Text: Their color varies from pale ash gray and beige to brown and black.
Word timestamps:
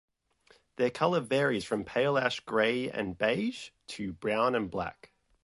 Their 0.77 0.89
color 0.89 1.19
varies 1.19 1.63
from 1.63 1.83
pale 1.85 2.17
ash 2.17 2.39
gray 2.39 2.89
and 2.89 3.15
beige 3.15 3.69
to 3.89 4.13
brown 4.13 4.55
and 4.55 4.67
black. 4.71 5.11